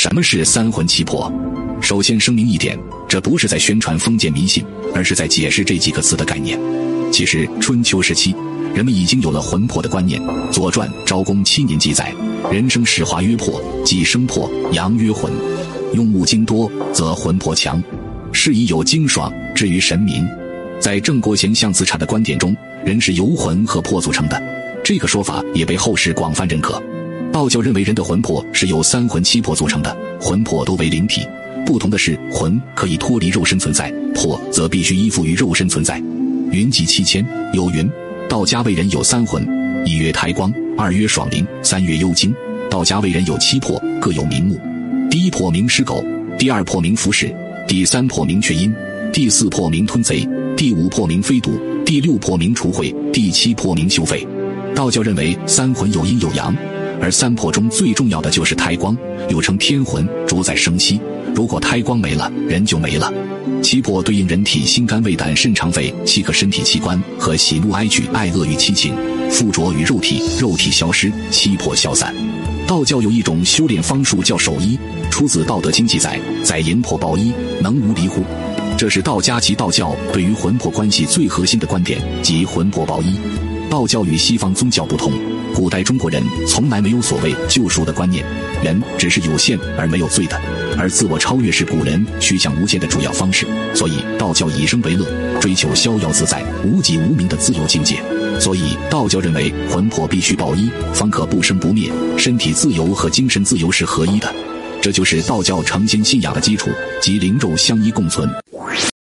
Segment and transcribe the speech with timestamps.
[0.00, 1.28] 什么是三魂七魄？
[1.80, 6.56] 首先声明一点，这不是在宣传封建迷信，而是在解释这几个词的概念。
[7.10, 8.32] 其实春秋时期，
[8.72, 10.22] 人们已经有了魂魄的观念。
[10.52, 12.14] 《左传》昭公七年记载
[12.48, 15.32] ：“人生始化曰魄，即生魄，阳曰魂。
[15.94, 17.82] 用物精多，则魂魄强。
[18.32, 20.24] 是以有精爽，至于神明。”
[20.78, 24.40] 在郑国贤相子产的观点中，人是由魂和魄组成的。
[24.84, 26.80] 这个说法也被后世广泛认可。
[27.38, 31.24] 道教认为人的魂魄是由三魂七魄组成的，魂魄都为灵体，
[31.64, 36.02] 不同的是魂可以脱离肉身存在，魄则必须依附于肉身存在。
[36.50, 37.88] 云集七千有云，
[38.28, 39.46] 道家为人有三魂，
[39.86, 42.34] 一曰胎光，二曰爽灵，三曰幽精。
[42.68, 44.58] 道家为人有七魄，各有名目。
[45.08, 46.04] 第一魄名尸狗，
[46.36, 47.32] 第二魄名伏屎，
[47.68, 48.74] 第三魄名雀阴，
[49.12, 54.26] 第四魄名吞贼，第五魄名飞毒，第六魄名除秽，第七魄名修废。
[54.74, 56.52] 道教认为三魂有阴有阳，
[57.00, 58.96] 而三魄中最重要的就是胎光，
[59.28, 61.00] 又称天魂，主宰生息。
[61.34, 63.12] 如果胎光没了，人就没了。
[63.62, 68.94] 七魄对应人体心肝胃胆肾肠肺七个身体器官和喜怒哀惧爱恶欲七情，
[69.30, 72.14] 附着于肉体，肉体消失，七魄消散。
[72.66, 74.78] 道教有一种修炼方术叫守一，
[75.10, 78.22] 出自《道德经》记载：“在营魄抱一，能无离乎？”
[78.76, 83.18] 这是道家及道教对于魂魄关系最核心的观点，即魂魄抱一。
[83.68, 85.12] 道教与西方宗教不同，
[85.54, 88.24] 古代中国人从来没有所谓救赎的观念，
[88.62, 90.40] 人只是有限而没有罪的，
[90.78, 93.46] 而自我超越是古人趋向无限的主要方式。
[93.74, 95.06] 所以道教以生为乐，
[95.38, 98.02] 追求逍遥自在、无己无名的自由境界。
[98.40, 104.34] 所以道教认为魂魄必须抱一，方可不生不灭，身体自由和精神自由是合一的。
[104.80, 106.70] 这就是道教成仙信仰的基础，
[107.02, 108.28] 即灵肉相依共存。